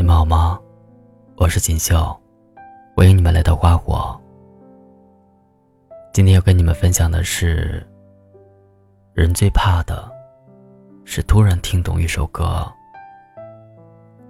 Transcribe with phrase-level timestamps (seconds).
[0.00, 0.56] 你们好吗？
[1.34, 2.16] 我是锦绣，
[2.96, 4.16] 欢迎你们来到花火。
[6.12, 7.84] 今天要跟你们分享的是，
[9.12, 10.08] 人最怕的
[11.04, 12.64] 是突然听懂一首歌。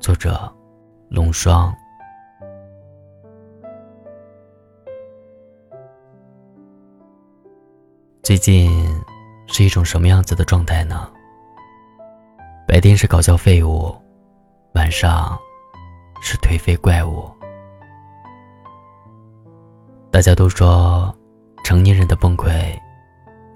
[0.00, 0.50] 作者：
[1.10, 1.70] 龙霜。
[8.22, 8.72] 最近
[9.48, 11.12] 是一种什么样子的状态呢？
[12.66, 13.94] 白天是搞笑废物，
[14.72, 15.38] 晚上
[16.30, 17.26] 是颓废怪物。
[20.10, 21.10] 大家都说，
[21.64, 22.78] 成年人的崩溃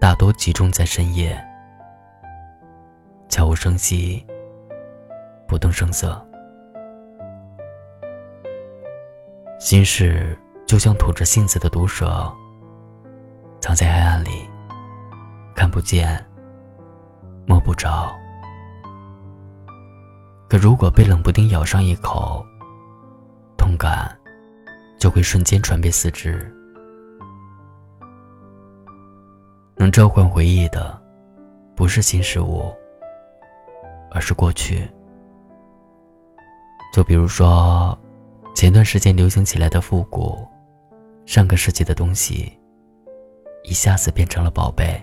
[0.00, 1.38] 大多集中在深夜，
[3.28, 4.24] 悄无声息，
[5.46, 6.18] 不动声色，
[9.60, 10.34] 心事
[10.66, 12.32] 就像吐着信子的毒蛇，
[13.60, 14.48] 藏在黑暗里。
[15.54, 16.24] 看不见，
[17.46, 18.10] 摸不着。
[20.48, 22.42] 可如果被冷不丁咬上一口，
[23.72, 24.14] 痛感
[24.98, 26.46] 就会瞬间传遍四肢。
[29.76, 31.00] 能召唤回忆的，
[31.74, 32.70] 不是新事物，
[34.10, 34.86] 而是过去。
[36.92, 37.98] 就比如说，
[38.54, 40.46] 前段时间流行起来的复古，
[41.24, 42.52] 上个世纪的东西，
[43.64, 45.02] 一下子变成了宝贝。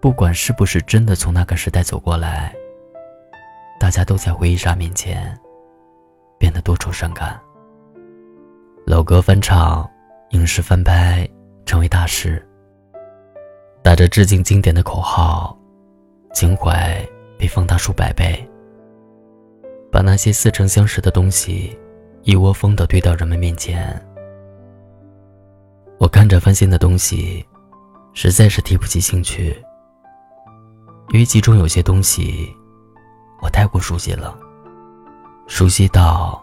[0.00, 2.52] 不管是不是真的从那个时代走过来，
[3.78, 5.38] 大家都在回忆杀面前
[6.48, 7.38] 变得多愁善感。
[8.86, 9.86] 老歌翻唱、
[10.30, 11.28] 影视翻拍
[11.66, 12.42] 成为大事，
[13.82, 15.54] 打着致敬经典的口号，
[16.32, 18.42] 情怀被放大数百倍，
[19.92, 21.78] 把那些似曾相识的东西
[22.22, 24.02] 一窝蜂地堆到人们面前。
[25.98, 27.46] 我看着翻新的东西，
[28.14, 29.54] 实在是提不起兴趣。
[31.10, 32.50] 因为其中有些东西，
[33.42, 34.34] 我太过熟悉了，
[35.48, 36.40] 熟悉到，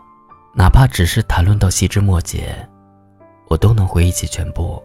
[0.56, 2.54] 哪怕只是谈论到细枝末节，
[3.48, 4.84] 我都能回忆起全部。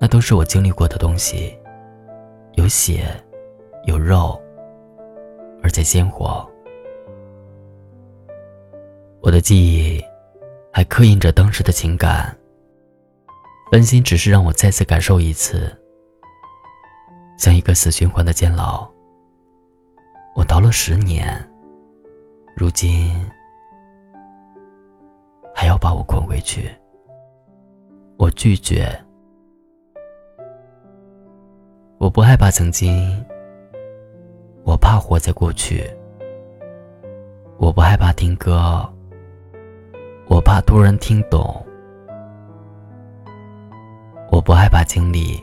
[0.00, 1.56] 那都是我经历过的东西，
[2.54, 3.06] 有血，
[3.84, 4.40] 有肉，
[5.62, 6.48] 而且鲜活。
[9.20, 10.02] 我的记忆，
[10.72, 12.34] 还刻印着当时的情感。
[13.70, 15.70] 温馨只是让我再次感受一次。
[17.36, 18.88] 像一个死循环的监牢，
[20.34, 21.38] 我逃了十年，
[22.60, 23.14] 如今
[25.54, 26.68] 还要把我困回去。
[28.16, 28.92] 我拒绝，
[31.98, 33.24] 我不害怕曾经，
[34.64, 35.88] 我怕活在过去。
[37.58, 38.84] 我不害怕听歌，
[40.26, 41.64] 我怕突然听懂。
[44.32, 45.40] 我不害怕经历。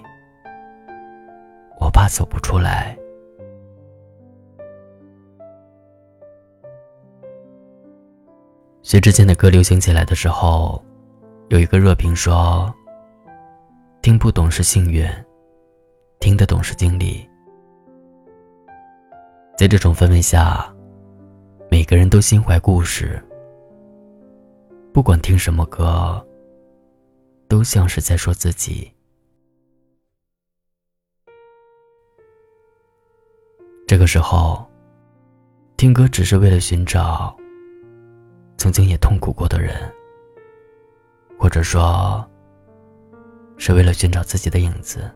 [1.80, 2.98] 我怕走不出来。
[8.86, 10.80] 薛之谦的歌流行起来的时候，
[11.50, 12.72] 有一个热评说
[14.04, 15.10] ：“听不懂是幸运，
[16.20, 17.28] 听得懂是经历。”
[19.58, 20.72] 在这种氛围下，
[21.72, 23.20] 每个人都心怀故事，
[24.94, 26.24] 不管听什么歌，
[27.48, 28.94] 都像是在说自己。
[33.88, 34.64] 这个时候，
[35.76, 37.36] 听歌只是为了寻找
[38.66, 39.76] 曾经也痛苦过的人，
[41.38, 42.28] 或者说，
[43.58, 45.08] 是为了寻找自己的影子。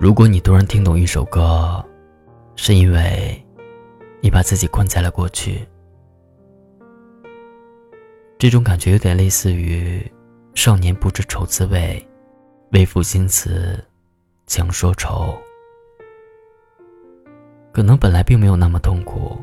[0.00, 1.84] 如果你突然听懂一首歌，
[2.54, 3.38] 是因为
[4.22, 5.60] 你把自己困在了过去，
[8.38, 10.10] 这种感觉有点类似于
[10.56, 12.02] “少年不知愁滋味，
[12.72, 13.78] 为赋新词
[14.46, 15.38] 强说愁”。
[17.74, 19.38] 可能本来并没有那么痛苦，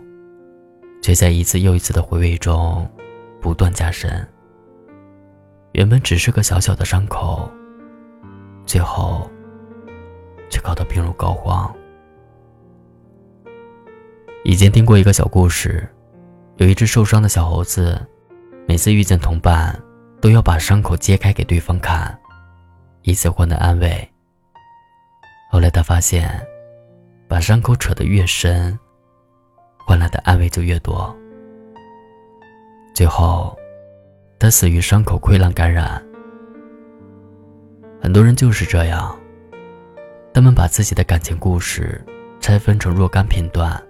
[1.04, 2.90] 却在一次又一次的回味中
[3.42, 4.26] 不断加深。
[5.74, 7.52] 原本只是个小小的伤口，
[8.66, 9.30] 最后
[10.50, 11.70] 却搞得病入膏肓。
[14.46, 15.86] 以前听过一个小故事，
[16.56, 18.00] 有一只受伤的小猴子，
[18.66, 19.78] 每次遇见同伴，
[20.22, 22.18] 都要把伤口揭开给对方看，
[23.02, 24.10] 以此换得安慰。
[25.52, 26.42] 后来他发现。
[27.26, 28.78] 把伤口扯得越深，
[29.86, 31.16] 换来的安慰就越多。
[32.96, 33.58] 最后，
[34.40, 36.04] 他死于伤口溃烂感染。
[38.02, 39.18] 很多人就是这样，
[40.34, 42.04] 他们把自己的感情故事
[42.40, 43.82] 拆分成若干片段，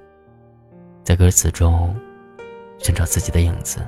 [1.04, 1.95] 在歌词中
[2.78, 3.80] 寻找自己的影子，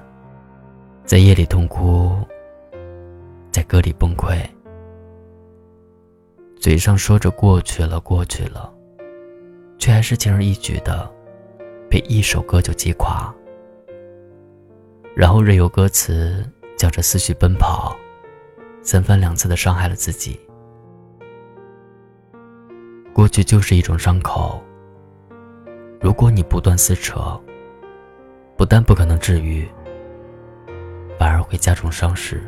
[1.05, 2.11] 在夜里痛哭，
[3.51, 4.37] 在歌里崩溃，
[6.59, 8.71] 嘴上说着过去了，过去了。
[9.77, 11.11] 却还是轻而易举的
[11.89, 13.33] 被一首歌就击垮，
[15.15, 16.43] 然后任由歌词
[16.77, 17.95] 叫着思绪奔跑，
[18.81, 20.39] 三番两次的伤害了自己。
[23.13, 24.61] 过去就是一种伤口，
[26.01, 27.39] 如果你不断撕扯，
[28.57, 29.65] 不但不可能治愈，
[31.17, 32.43] 反而会加重伤势。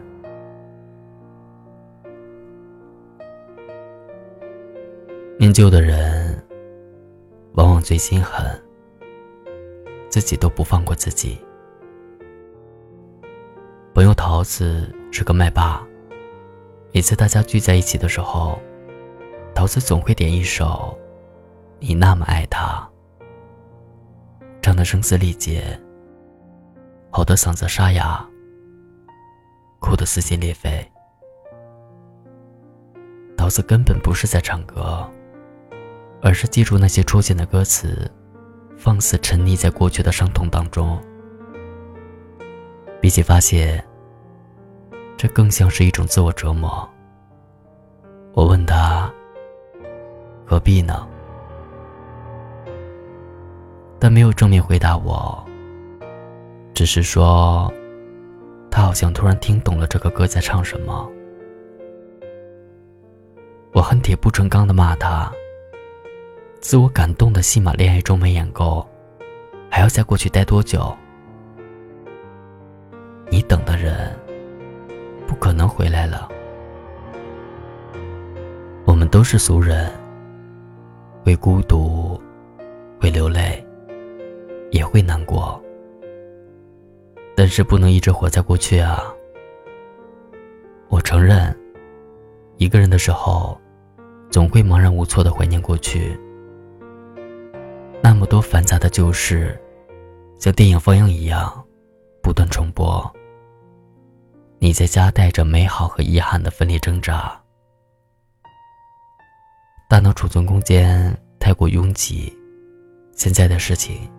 [5.39, 6.43] 念旧的人，
[7.53, 8.45] 往往最心狠，
[10.09, 11.37] 自己都不放过自己。
[13.93, 15.85] 朋友桃子是个麦霸，
[16.93, 18.59] 每次大家聚在一起的时候。
[19.55, 20.95] 桃子总会点一首
[21.79, 22.87] 《你那么爱他》，
[24.61, 25.63] 唱得声嘶力竭，
[27.09, 28.23] 吼得嗓子沙哑，
[29.79, 30.87] 哭得撕心裂肺。
[33.35, 35.09] 桃子根本不是在唱歌，
[36.21, 38.07] 而是记住那些出现的歌词，
[38.77, 40.97] 放肆沉溺在过去的伤痛当中。
[43.01, 43.83] 比起发泄，
[45.17, 46.87] 这更像是一种自我折磨。
[48.33, 49.11] 我问他。
[50.49, 51.05] 何必呢？
[53.99, 55.45] 但没有正面回答我，
[56.73, 57.69] 只是说，
[58.71, 61.11] 他好像突然听懂了这个歌在唱什么。
[63.73, 65.29] 我恨铁不成钢的骂他，
[66.59, 68.85] 自我感动的戏码恋爱中没演够，
[69.69, 70.95] 还要在过去待多久？
[73.29, 74.17] 你等的人
[75.27, 76.27] 不可能回来了。
[78.85, 79.91] 我们都是俗人。
[81.23, 82.17] 会孤独，
[83.01, 83.61] 会流泪，
[84.71, 85.61] 也会难过，
[87.35, 89.03] 但是不能一直活在过去啊！
[90.87, 91.53] 我承认，
[92.55, 93.59] 一个人的时候，
[94.29, 96.17] 总会茫然无措的怀念过去。
[98.01, 99.59] 那么多繁杂的旧事，
[100.39, 101.63] 像电影放映一样，
[102.21, 103.13] 不断重播。
[104.59, 107.39] 你在家带着美好和遗憾的分裂挣扎。
[109.89, 112.35] 大脑储存空间太过拥挤，
[113.13, 114.09] 现在的事情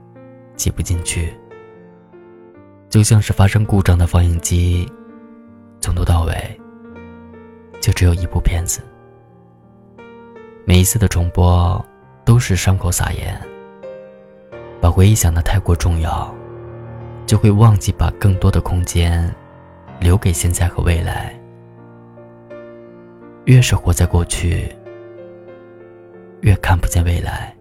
[0.57, 1.35] 挤不进去，
[2.89, 4.91] 就像是发生故障的放映机，
[5.81, 6.61] 从头到尾
[7.81, 8.81] 就只有一部片子。
[10.65, 11.85] 每一次的重播
[12.25, 13.41] 都是伤口撒盐，
[14.81, 16.35] 把回忆想的太过重要，
[17.27, 19.35] 就会忘记把更多的空间
[20.01, 21.39] 留给现在和未来。
[23.45, 24.71] 越是活在过去。
[26.43, 27.53] 越看不见未来，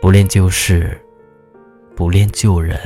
[0.00, 0.98] 不恋旧事，
[1.94, 2.78] 不恋旧人，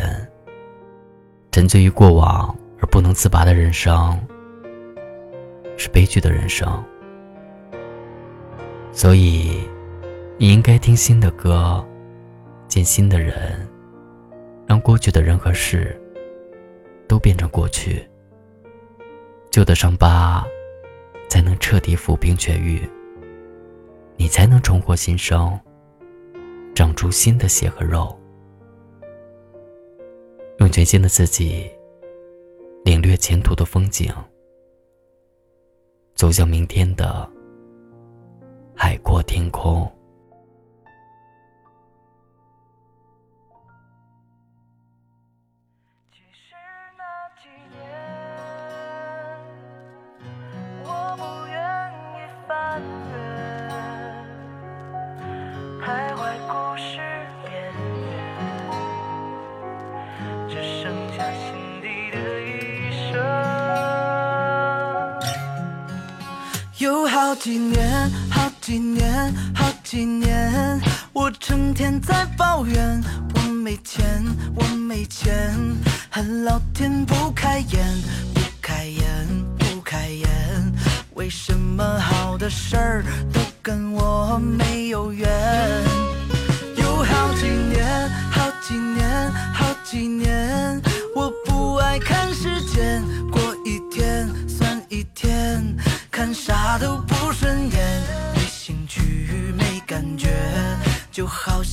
[1.52, 4.18] 沉醉于过往而不能自拔的人生，
[5.76, 6.84] 是悲剧的人生。
[8.90, 9.62] 所以，
[10.38, 11.84] 你应该听新的歌，
[12.66, 13.68] 见新的人，
[14.66, 15.96] 让过去的人和事
[17.06, 18.04] 都变成过去，
[19.50, 20.44] 旧的伤疤
[21.28, 22.82] 才能彻底抚平痊愈。
[24.16, 25.58] 你才能重获新生，
[26.74, 28.18] 长出新的血和肉，
[30.58, 31.70] 用全新的自己
[32.84, 34.12] 领略前途的风景，
[36.14, 37.28] 走向明天的
[38.74, 39.88] 海阔天空。
[67.32, 70.78] 好几年，好几年，好几年，
[71.14, 73.02] 我成天在抱怨
[73.34, 74.22] 我没钱，
[74.54, 75.50] 我没钱，
[76.10, 78.02] 恨老天不开眼，
[78.34, 79.02] 不开眼，
[79.58, 80.28] 不开眼，
[81.14, 85.91] 为什么好的事儿都跟我没有缘？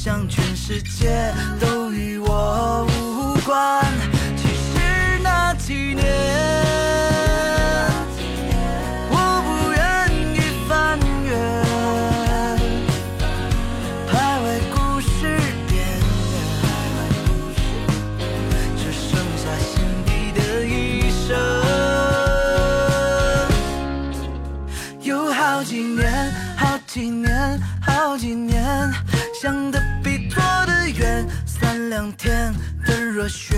[0.02, 3.84] 像全世界都与我无关。
[4.38, 6.06] 其实那几年，
[9.10, 9.78] 我不愿
[10.34, 10.40] 意
[10.70, 11.36] 翻阅，
[14.08, 15.38] 徘徊故事
[15.68, 15.78] 边
[18.20, 18.24] 缘，
[18.78, 21.28] 只剩下心底的一生。
[25.02, 28.90] 有好几年，好几年，好几年。
[29.42, 29.89] 想的。
[32.00, 33.58] 两天的热血，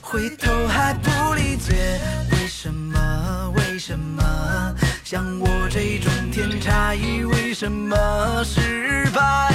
[0.00, 2.00] 回头还不理解
[2.32, 3.52] 为什么？
[3.56, 6.96] 为什么像我这种天才，
[7.30, 9.54] 为什么失败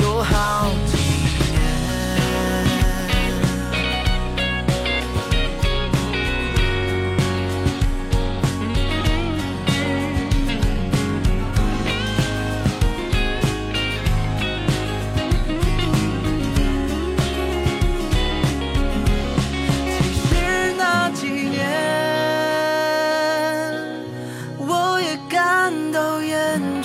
[0.00, 0.68] 又好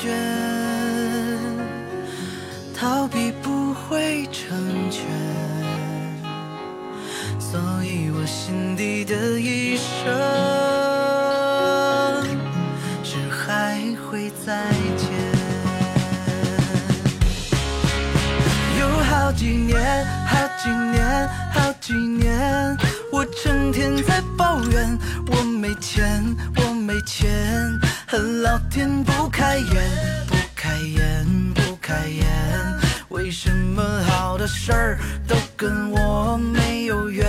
[0.02, 0.08] 倦，
[2.74, 5.04] 逃避不会成全，
[7.38, 9.86] 所以我心底的一声，
[13.04, 13.78] 是还
[14.10, 15.10] 会再见。
[18.80, 22.78] 有好几年，好几年，好几年，
[23.12, 26.24] 我成天在抱怨我没钱，
[26.56, 27.30] 我没钱，
[28.12, 32.26] 恨老天不开眼，不开眼，不开眼，
[33.10, 34.98] 为什么好的事儿
[35.28, 37.28] 都跟我没有缘？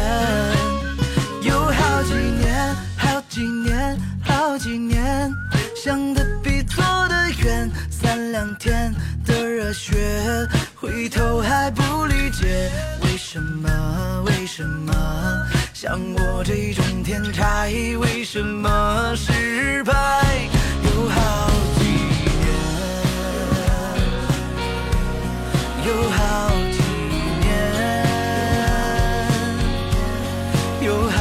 [1.43, 5.31] 有好几年，好几年，好几年，
[5.77, 8.91] 想的比做的远，三两天
[9.27, 12.71] 的热血，回头还不理解
[13.03, 14.25] 为什么？
[14.25, 14.95] 为什么
[15.75, 19.93] 像我这种天才，为什么失败
[30.81, 31.20] your